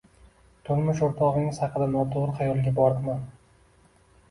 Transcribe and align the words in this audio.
Turmush 0.69 1.01
o`rtog`ingiz 1.07 1.59
haqida 1.65 1.89
noto`g`ri 1.97 2.33
xayolga 2.41 2.75
boribman 2.83 3.23